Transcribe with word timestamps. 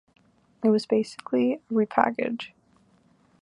It 0.63 0.69
was 0.69 0.87
basically 0.87 1.53
a 1.53 1.59
repackage. 1.71 2.53